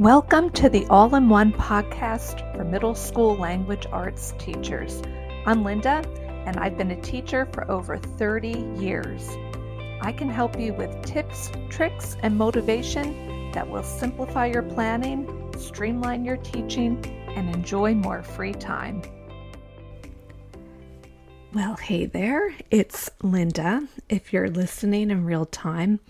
[0.00, 5.00] Welcome to the All in One podcast for middle school language arts teachers.
[5.46, 6.02] I'm Linda,
[6.46, 9.30] and I've been a teacher for over 30 years.
[10.00, 16.24] I can help you with tips, tricks, and motivation that will simplify your planning, streamline
[16.24, 17.00] your teaching,
[17.36, 19.00] and enjoy more free time.
[21.52, 23.86] Well, hey there, it's Linda.
[24.08, 26.00] If you're listening in real time,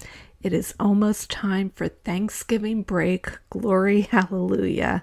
[0.44, 3.26] it is almost time for Thanksgiving break.
[3.48, 5.02] Glory, hallelujah.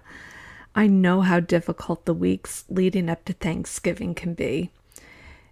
[0.76, 4.70] I know how difficult the weeks leading up to Thanksgiving can be.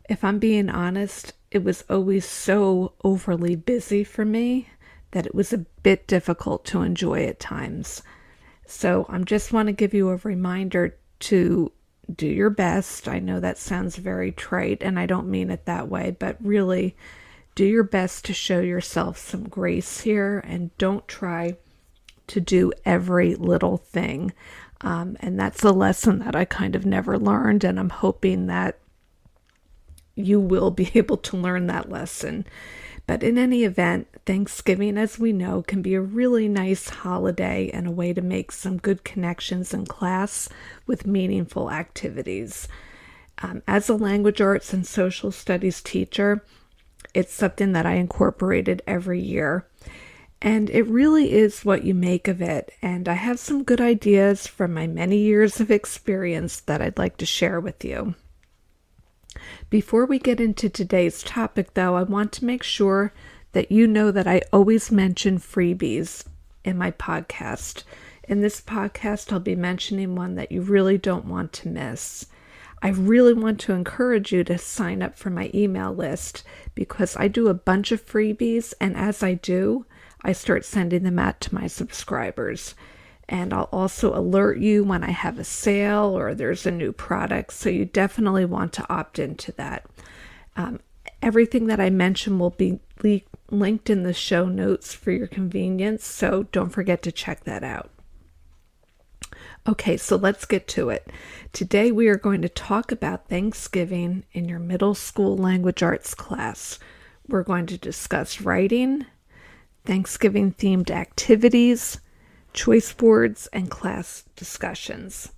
[0.07, 4.69] If I'm being honest, it was always so overly busy for me
[5.11, 8.03] that it was a bit difficult to enjoy at times.
[8.67, 11.71] So I just want to give you a reminder to
[12.15, 13.07] do your best.
[13.07, 16.95] I know that sounds very trite and I don't mean it that way, but really
[17.59, 21.57] do your best to show yourself some grace here and don't try
[22.25, 24.31] to do every little thing.
[24.79, 28.79] Um, and that's a lesson that I kind of never learned, and I'm hoping that
[30.15, 32.45] you will be able to learn that lesson.
[33.05, 37.87] But in any event, Thanksgiving, as we know, can be a really nice holiday and
[37.87, 40.47] a way to make some good connections in class
[40.87, 42.69] with meaningful activities.
[43.39, 46.41] Um, as a language arts and social studies teacher,
[47.13, 49.67] it's something that I incorporated every year.
[50.41, 52.71] And it really is what you make of it.
[52.81, 57.17] And I have some good ideas from my many years of experience that I'd like
[57.17, 58.15] to share with you.
[59.69, 63.13] Before we get into today's topic, though, I want to make sure
[63.51, 66.25] that you know that I always mention freebies
[66.63, 67.83] in my podcast.
[68.23, 72.27] In this podcast, I'll be mentioning one that you really don't want to miss.
[72.81, 76.43] I really want to encourage you to sign up for my email list
[76.75, 79.85] because I do a bunch of freebies, and as I do,
[80.21, 82.75] I start sending them out to my subscribers.
[83.27, 87.53] And I'll also alert you when I have a sale or there's a new product,
[87.53, 89.85] so you definitely want to opt into that.
[90.55, 90.79] Um,
[91.21, 96.05] everything that I mention will be le- linked in the show notes for your convenience,
[96.05, 97.91] so don't forget to check that out.
[99.67, 101.11] Okay, so let's get to it.
[101.51, 106.79] Today we are going to talk about Thanksgiving in your middle school language arts class.
[107.27, 109.05] We're going to discuss writing,
[109.85, 111.99] Thanksgiving themed activities,
[112.53, 115.33] choice boards, and class discussions.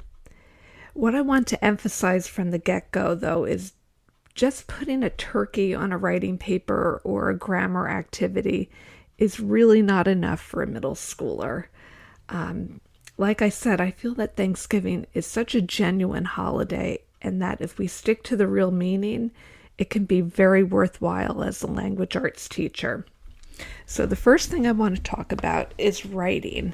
[0.94, 3.74] What I want to emphasize from the get go, though, is
[4.36, 8.70] just putting a turkey on a writing paper or a grammar activity
[9.18, 11.66] is really not enough for a middle schooler.
[12.30, 12.80] Um,
[13.22, 17.78] like I said, I feel that Thanksgiving is such a genuine holiday, and that if
[17.78, 19.30] we stick to the real meaning,
[19.78, 23.06] it can be very worthwhile as a language arts teacher.
[23.86, 26.74] So, the first thing I want to talk about is writing.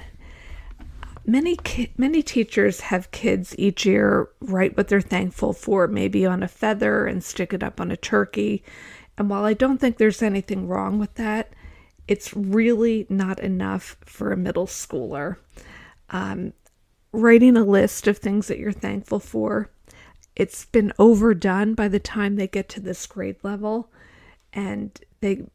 [1.25, 6.43] Many ki- many teachers have kids each year write what they're thankful for, maybe on
[6.43, 8.63] a feather and stick it up on a turkey.
[9.17, 11.51] And while I don't think there's anything wrong with that,
[12.07, 15.35] it's really not enough for a middle schooler
[16.09, 16.53] um,
[17.11, 19.69] writing a list of things that you're thankful for.
[20.35, 23.91] It's been overdone by the time they get to this grade level,
[24.53, 25.47] and they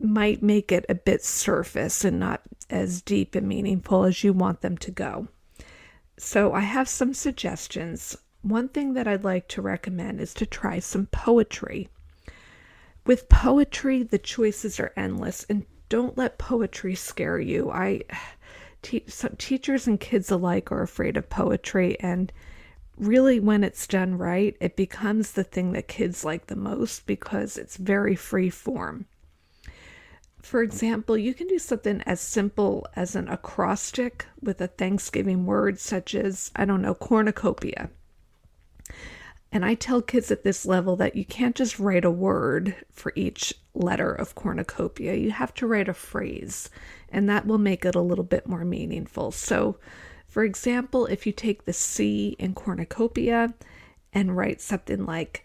[0.00, 4.60] might make it a bit surface and not as deep and meaningful as you want
[4.60, 5.26] them to go.
[6.16, 8.16] So, I have some suggestions.
[8.42, 11.88] One thing that I'd like to recommend is to try some poetry.
[13.06, 17.70] With poetry, the choices are endless, and don't let poetry scare you.
[17.70, 18.02] I
[18.82, 19.04] te-
[19.38, 22.32] teachers and kids alike are afraid of poetry and
[22.96, 27.56] really when it's done right it becomes the thing that kids like the most because
[27.56, 29.06] it's very free form.
[30.42, 35.78] For example you can do something as simple as an acrostic with a thanksgiving word
[35.78, 37.90] such as i don't know cornucopia
[39.52, 43.12] and I tell kids at this level that you can't just write a word for
[43.16, 45.14] each letter of cornucopia.
[45.14, 46.70] You have to write a phrase,
[47.08, 49.32] and that will make it a little bit more meaningful.
[49.32, 49.76] So,
[50.28, 53.52] for example, if you take the C in cornucopia
[54.12, 55.44] and write something like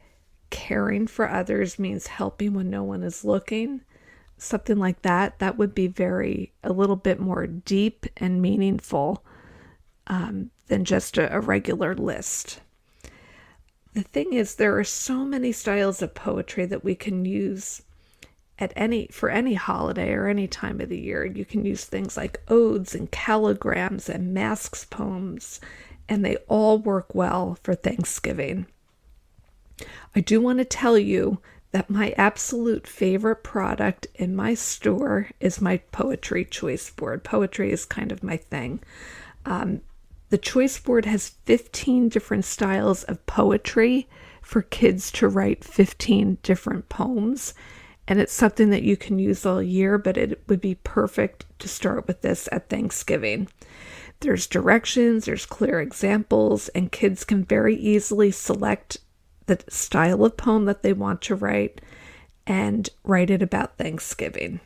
[0.51, 3.81] caring for others means helping when no one is looking,
[4.37, 9.25] something like that, that would be very, a little bit more deep and meaningful
[10.05, 12.61] um, than just a, a regular list
[13.95, 17.81] the thing is there are so many styles of poetry that we can use
[18.59, 21.25] at any for any holiday or any time of the year.
[21.25, 25.61] You can use things like odes and calligrams and masks poems
[26.09, 28.67] and they all work well for thanksgiving.
[30.13, 31.39] I do want to tell you
[31.71, 37.23] that my absolute favorite product in my store is my poetry choice board.
[37.23, 38.81] Poetry is kind of my thing.
[39.45, 39.81] Um,
[40.35, 44.09] the choice board has 15 different styles of poetry
[44.41, 47.53] for kids to write 15 different poems.
[48.05, 51.69] And it's something that you can use all year, but it would be perfect to
[51.69, 53.47] start with this at Thanksgiving.
[54.19, 58.97] There's directions, there's clear examples, and kids can very easily select
[59.45, 61.79] the style of poem that they want to write
[62.45, 64.59] and write it about Thanksgiving.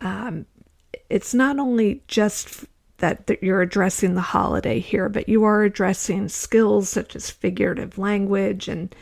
[0.00, 0.46] Um,
[1.10, 2.64] it's not only just
[2.98, 7.98] that, that you're addressing the holiday here, but you are addressing skills such as figurative
[7.98, 8.94] language and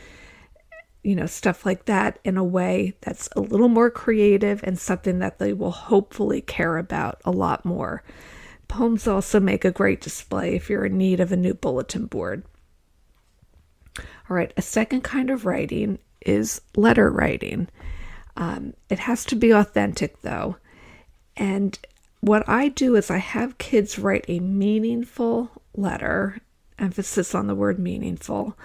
[1.03, 5.19] you know stuff like that in a way that's a little more creative and something
[5.19, 8.03] that they will hopefully care about a lot more.
[8.67, 12.43] Poems also make a great display if you're in need of a new bulletin board.
[13.97, 17.67] All right, a second kind of writing is letter writing.
[18.37, 20.55] Um, it has to be authentic though.
[21.35, 21.77] And
[22.23, 26.39] what I do is I have kids write a meaningful letter,
[26.79, 28.57] emphasis on the word meaningful,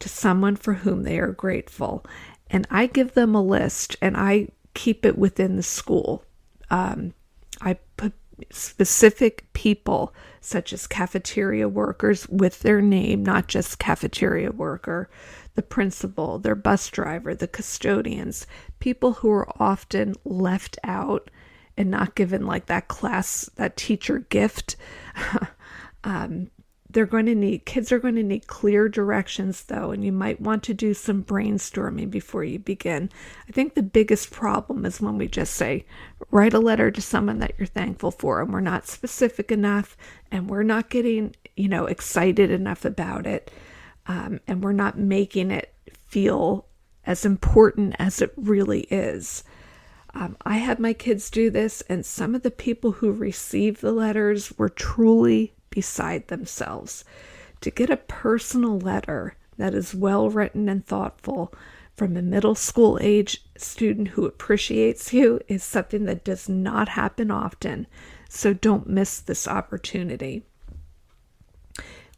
[0.00, 2.04] to someone for whom they are grateful.
[2.50, 6.24] And I give them a list and I keep it within the school.
[6.68, 7.14] Um,
[7.62, 8.12] I put
[8.50, 15.08] specific people, such as cafeteria workers, with their name, not just cafeteria worker,
[15.54, 18.46] the principal, their bus driver, the custodians,
[18.78, 21.30] people who are often left out
[21.76, 24.76] and not given like that class, that teacher gift.
[26.04, 26.50] um,
[26.88, 30.40] they're going to need, kids are going to need clear directions though, and you might
[30.40, 33.10] want to do some brainstorming before you begin.
[33.46, 35.84] I think the biggest problem is when we just say,
[36.30, 39.94] write a letter to someone that you're thankful for, and we're not specific enough,
[40.30, 43.50] and we're not getting, you know, excited enough about it,
[44.06, 46.66] um, and we're not making it feel
[47.04, 49.44] as important as it really is.
[50.18, 53.92] Um, I had my kids do this, and some of the people who received the
[53.92, 57.04] letters were truly beside themselves.
[57.60, 61.52] To get a personal letter that is well written and thoughtful
[61.94, 67.30] from a middle school age student who appreciates you is something that does not happen
[67.30, 67.86] often.
[68.30, 70.44] So don't miss this opportunity.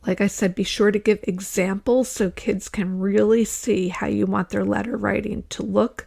[0.06, 4.26] Like I said, be sure to give examples so kids can really see how you
[4.26, 6.06] want their letter writing to look,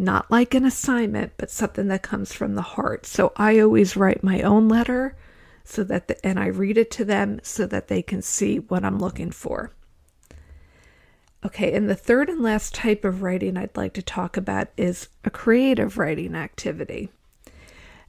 [0.00, 3.04] not like an assignment, but something that comes from the heart.
[3.04, 5.14] So I always write my own letter
[5.62, 8.82] so that the, and I read it to them so that they can see what
[8.82, 9.72] I'm looking for.
[11.44, 15.08] Okay, and the third and last type of writing I'd like to talk about is
[15.24, 17.10] a creative writing activity.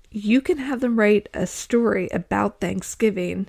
[0.09, 3.47] You can have them write a story about Thanksgiving.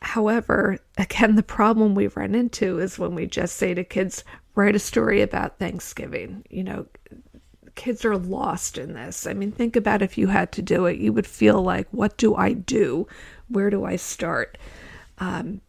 [0.00, 4.24] However, again, the problem we run into is when we just say to kids,
[4.54, 6.44] write a story about Thanksgiving.
[6.50, 6.86] You know,
[7.76, 9.26] kids are lost in this.
[9.26, 12.16] I mean, think about if you had to do it, you would feel like, what
[12.16, 13.06] do I do?
[13.48, 14.58] Where do I start?
[15.18, 15.60] Um,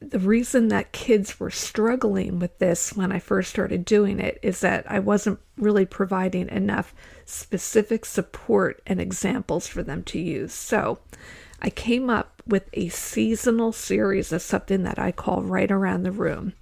[0.00, 4.60] the reason that kids were struggling with this when I first started doing it is
[4.60, 6.92] that I wasn't really providing enough
[7.24, 10.52] specific support and examples for them to use.
[10.52, 10.98] So
[11.60, 16.10] I came up with a seasonal series of something that I call Write Around the
[16.10, 16.54] Room.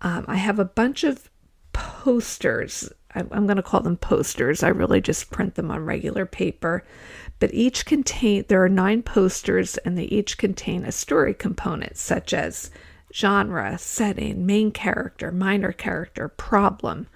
[0.00, 1.28] Um, I have a bunch of
[1.74, 2.90] posters.
[3.14, 4.62] I'm going to call them posters.
[4.62, 6.82] I really just print them on regular paper.
[7.38, 12.32] But each contain, there are nine posters and they each contain a story component, such
[12.32, 12.70] as
[13.12, 17.06] genre, setting, main character, minor character, problem,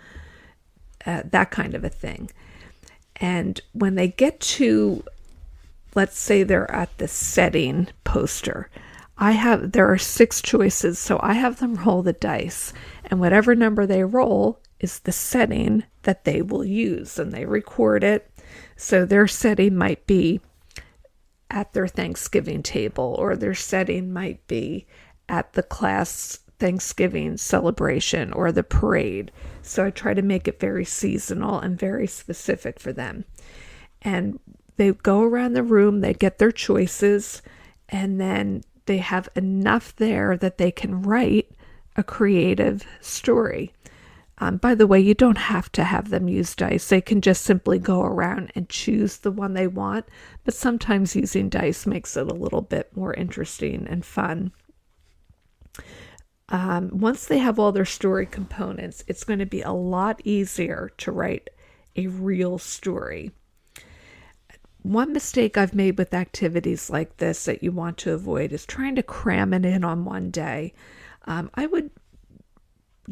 [1.04, 2.30] uh, that kind of a thing.
[3.16, 5.02] And when they get to,
[5.94, 8.70] let's say they're at the setting poster,
[9.18, 10.98] I have, there are six choices.
[10.98, 12.72] So I have them roll the dice
[13.04, 18.04] and whatever number they roll is the setting that they will use, and they record
[18.04, 18.30] it.
[18.76, 20.40] So their setting might be
[21.50, 24.86] at their Thanksgiving table, or their setting might be
[25.28, 29.32] at the class Thanksgiving celebration or the parade.
[29.62, 33.24] So I try to make it very seasonal and very specific for them.
[34.02, 34.38] And
[34.76, 37.42] they go around the room, they get their choices,
[37.88, 41.52] and then they have enough there that they can write
[41.94, 43.72] a creative story.
[44.38, 46.88] Um, by the way, you don't have to have them use dice.
[46.88, 50.06] They can just simply go around and choose the one they want,
[50.44, 54.52] but sometimes using dice makes it a little bit more interesting and fun.
[56.48, 60.90] Um, once they have all their story components, it's going to be a lot easier
[60.98, 61.50] to write
[61.94, 63.32] a real story.
[64.88, 68.96] One mistake I've made with activities like this that you want to avoid is trying
[68.96, 70.72] to cram it in on one day.
[71.26, 71.90] Um, I would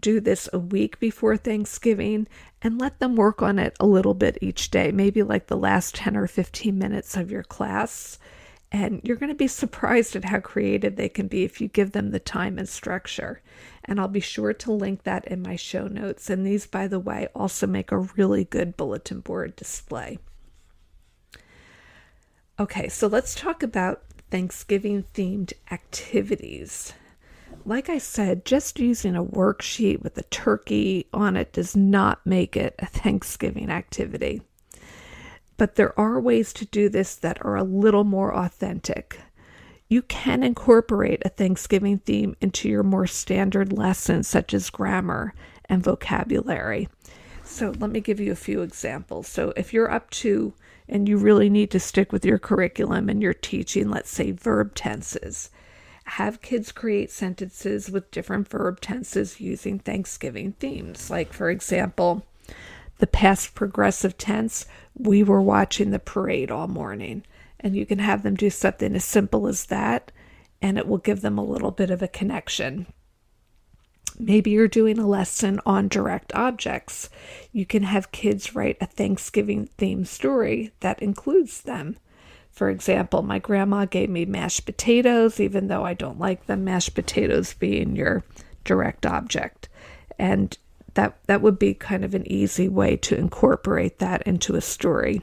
[0.01, 2.29] do this a week before Thanksgiving
[2.63, 5.95] and let them work on it a little bit each day, maybe like the last
[5.97, 8.19] 10 or 15 minutes of your class.
[8.73, 11.93] And you're going to be surprised at how creative they can be if you give
[11.93, 13.43] them the time and structure.
[13.85, 16.31] And I'll be sure to link that in my show notes.
[16.31, 20.17] And these, by the way, also make a really good bulletin board display.
[22.59, 26.95] Okay, so let's talk about Thanksgiving themed activities.
[27.67, 32.57] Like I said, just using a worksheet with a turkey on it does not make
[32.57, 34.41] it a Thanksgiving activity.
[35.59, 39.21] But there are ways to do this that are a little more authentic.
[39.89, 45.35] You can incorporate a Thanksgiving theme into your more standard lessons, such as grammar
[45.67, 46.89] and vocabulary.
[47.47, 49.29] So, let me give you a few examples.
[49.29, 50.53] So, if you're up to
[50.89, 54.75] and you really need to stick with your curriculum and your teaching, let's say verb
[54.75, 55.51] tenses,
[56.05, 61.09] have kids create sentences with different verb tenses using Thanksgiving themes.
[61.09, 62.25] Like, for example,
[62.99, 67.25] the past progressive tense, we were watching the parade all morning.
[67.61, 70.13] And you can have them do something as simple as that,
[70.61, 72.87] and it will give them a little bit of a connection.
[74.19, 77.11] Maybe you're doing a lesson on direct objects.
[77.53, 81.97] You can have kids write a Thanksgiving themed story that includes them.
[82.51, 86.95] For example, my grandma gave me mashed potatoes, even though I don't like them, mashed
[86.95, 88.25] potatoes being your
[88.65, 89.69] direct object.
[90.19, 90.57] And
[90.95, 95.21] that, that would be kind of an easy way to incorporate that into a story.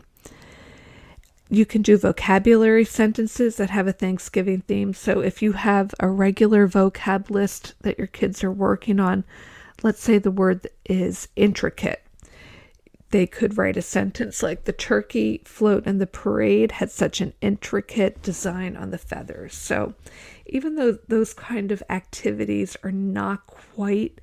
[1.50, 4.94] You can do vocabulary sentences that have a Thanksgiving theme.
[4.94, 9.24] So if you have a regular vocab list that your kids are working on,
[9.84, 12.04] let's say the word is intricate.
[13.12, 17.34] They could write a sentence like the turkey float in the parade had such an
[17.42, 19.54] intricate design on the feathers.
[19.54, 19.94] So
[20.48, 24.20] even though those kind of activities are not quite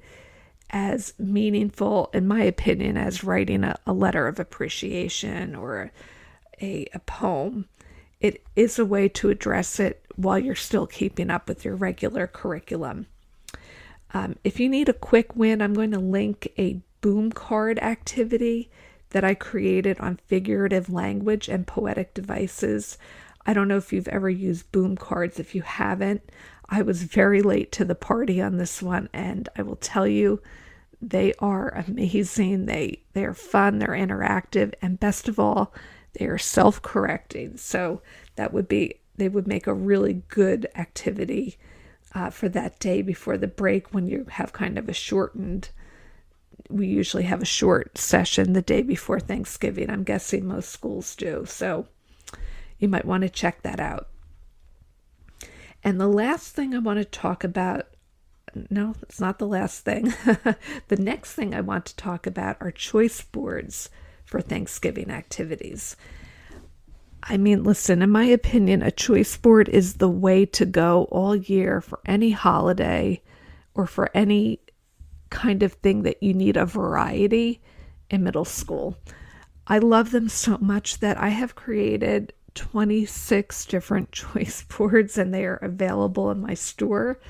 [0.70, 5.92] as meaningful, in my opinion, as writing a, a letter of appreciation or
[6.60, 7.66] a poem.
[8.20, 12.26] It is a way to address it while you're still keeping up with your regular
[12.26, 13.06] curriculum.
[14.12, 18.70] Um, if you need a quick win, I'm going to link a boom card activity
[19.10, 22.98] that I created on figurative language and poetic devices.
[23.46, 25.40] I don't know if you've ever used boom cards.
[25.40, 26.22] If you haven't,
[26.68, 30.40] I was very late to the party on this one, and I will tell you,
[31.02, 32.66] they are amazing.
[32.66, 33.78] They they are fun.
[33.78, 35.72] They're interactive, and best of all,
[36.14, 37.56] they are self correcting.
[37.56, 38.02] So
[38.36, 41.58] that would be, they would make a really good activity
[42.14, 45.70] uh, for that day before the break when you have kind of a shortened,
[46.68, 49.90] we usually have a short session the day before Thanksgiving.
[49.90, 51.44] I'm guessing most schools do.
[51.46, 51.86] So
[52.78, 54.08] you might want to check that out.
[55.82, 57.86] And the last thing I want to talk about
[58.68, 60.12] no, it's not the last thing.
[60.88, 63.90] the next thing I want to talk about are choice boards
[64.30, 65.96] for Thanksgiving activities.
[67.22, 71.34] I mean, listen, in my opinion, a choice board is the way to go all
[71.34, 73.20] year for any holiday
[73.74, 74.60] or for any
[75.30, 77.60] kind of thing that you need a variety
[78.08, 78.96] in middle school.
[79.66, 85.44] I love them so much that I have created 26 different choice boards and they
[85.44, 87.20] are available in my store.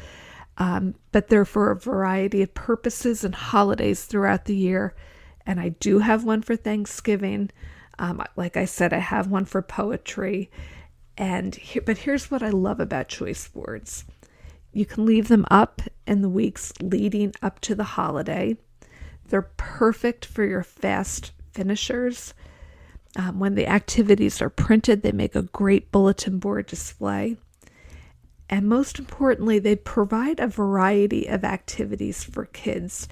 [0.58, 4.94] Um, but they're for a variety of purposes and holidays throughout the year
[5.46, 7.50] and I do have one for Thanksgiving.
[7.98, 10.50] Um, like I said, I have one for poetry.
[11.16, 14.04] And but here's what I love about choice boards.
[14.72, 18.56] You can leave them up in the weeks leading up to the holiday.
[19.28, 22.34] They're perfect for your fast finishers.
[23.16, 27.36] Um, when the activities are printed, they make a great bulletin board display.
[28.48, 33.08] And most importantly, they provide a variety of activities for kids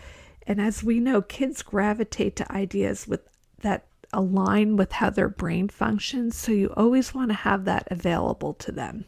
[0.49, 3.21] and as we know, kids gravitate to ideas with
[3.61, 8.55] that align with how their brain functions, so you always want to have that available
[8.55, 9.05] to them.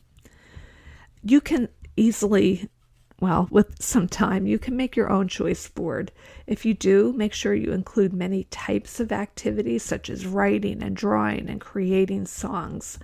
[1.24, 2.68] You can easily
[3.20, 6.10] well, with some time, you can make your own choice board.
[6.46, 10.96] If you do, make sure you include many types of activities such as writing and
[10.96, 12.98] drawing and creating songs.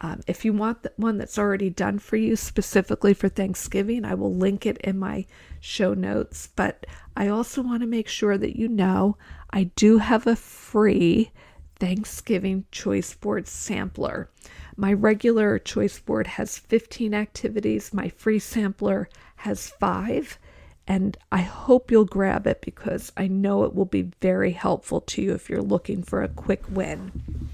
[0.00, 4.34] Um, if you want one that's already done for you specifically for Thanksgiving, I will
[4.34, 5.26] link it in my
[5.60, 6.48] show notes.
[6.54, 6.86] But
[7.16, 9.16] I also want to make sure that you know
[9.50, 11.32] I do have a free
[11.80, 14.30] Thanksgiving choice board sampler.
[14.76, 20.38] My regular choice board has 15 activities, my free sampler has five.
[20.86, 25.20] And I hope you'll grab it because I know it will be very helpful to
[25.20, 27.47] you if you're looking for a quick win.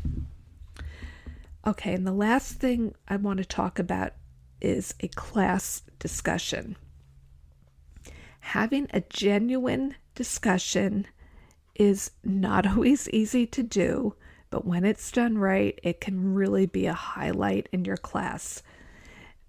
[1.67, 4.13] Okay, and the last thing I want to talk about
[4.61, 6.77] is a class discussion.
[8.41, 11.07] Having a genuine discussion
[11.75, 14.15] is not always easy to do,
[14.51, 18.63] but when it's done right, it can really be a highlight in your class.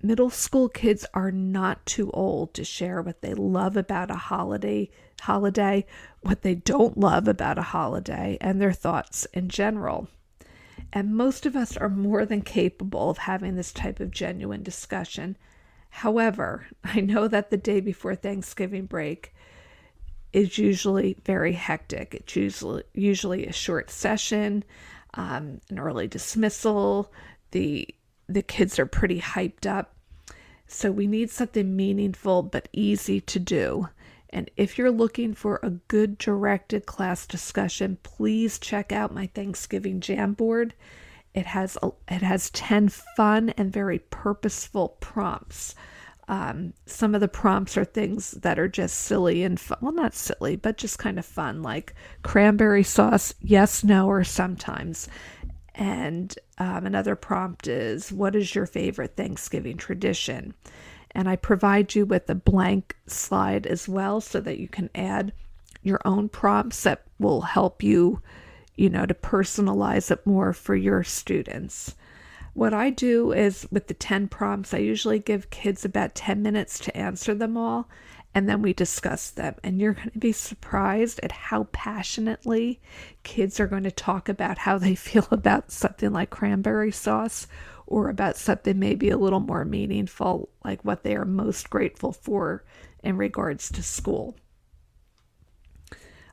[0.01, 4.89] Middle school kids are not too old to share what they love about a holiday,
[5.21, 5.85] holiday,
[6.21, 10.07] what they don't love about a holiday, and their thoughts in general.
[10.95, 15.35] And most of us are more than capable of having this type of genuine discussion.
[15.89, 19.35] However, I know that the day before Thanksgiving break
[20.31, 22.15] is usually very hectic.
[22.15, 24.63] It's usually usually a short session,
[25.15, 27.11] um, an early dismissal.
[27.51, 27.89] The
[28.27, 29.95] the kids are pretty hyped up.
[30.67, 33.89] So we need something meaningful but easy to do.
[34.35, 40.01] And if you're looking for a good directed class discussion, please check out my Thanksgiving
[40.01, 40.73] Jamboard.
[41.33, 45.73] It has a, it has 10 fun and very purposeful prompts.
[46.27, 49.77] Um, some of the prompts are things that are just silly and fun.
[49.79, 55.07] Well, not silly, but just kind of fun, like cranberry sauce, yes, no, or sometimes.
[55.73, 60.55] And um, another prompt is, What is your favorite Thanksgiving tradition?
[61.15, 65.31] And I provide you with a blank slide as well so that you can add
[65.81, 68.21] your own prompts that will help you,
[68.75, 71.95] you know, to personalize it more for your students.
[72.53, 76.79] What I do is with the 10 prompts, I usually give kids about 10 minutes
[76.79, 77.89] to answer them all,
[78.33, 79.55] and then we discuss them.
[79.63, 82.81] And you're going to be surprised at how passionately
[83.23, 87.47] kids are going to talk about how they feel about something like cranberry sauce
[87.87, 92.63] or about something maybe a little more meaningful, like what they are most grateful for
[93.03, 94.35] in regards to school.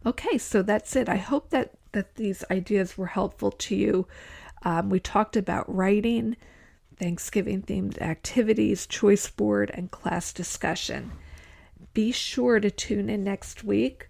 [0.05, 1.09] Okay, so that's it.
[1.09, 4.09] I hope that that these ideas were helpful to you.
[4.63, 6.37] Um, we talked about writing,
[6.99, 11.13] Thanksgiving themed activities, choice board, and class discussion.
[11.93, 14.09] Be sure to tune in next week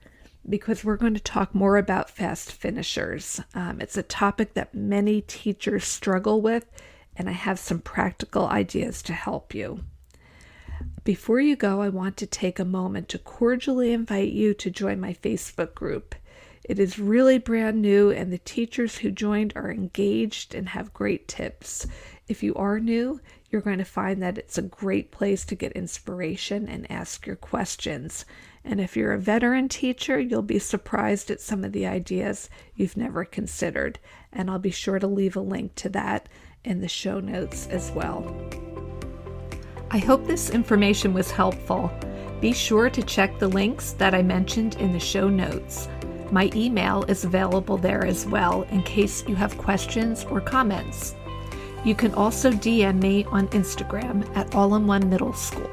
[0.48, 3.40] because we're going to talk more about fast finishers.
[3.54, 6.66] Um, it's a topic that many teachers struggle with,
[7.16, 9.84] and I have some practical ideas to help you.
[11.04, 15.00] Before you go, I want to take a moment to cordially invite you to join
[15.00, 16.14] my Facebook group.
[16.64, 21.26] It is really brand new, and the teachers who joined are engaged and have great
[21.26, 21.86] tips.
[22.28, 23.20] If you are new,
[23.50, 27.36] you're going to find that it's a great place to get inspiration and ask your
[27.36, 28.24] questions.
[28.64, 32.96] And if you're a veteran teacher, you'll be surprised at some of the ideas you've
[32.96, 33.98] never considered.
[34.32, 36.28] And I'll be sure to leave a link to that
[36.64, 38.36] in the show notes as well.
[39.90, 41.90] I hope this information was helpful.
[42.40, 45.88] Be sure to check the links that I mentioned in the show notes.
[46.30, 51.14] My email is available there as well in case you have questions or comments.
[51.84, 55.70] You can also DM me on Instagram at All in One Middle School.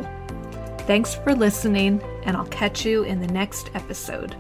[0.80, 4.36] Thanks for listening, and I'll catch you in the next episode.